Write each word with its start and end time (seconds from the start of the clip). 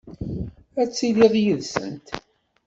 Ad 0.81 0.87
ttiliɣ 0.89 1.33
yid-sent. 1.43 2.07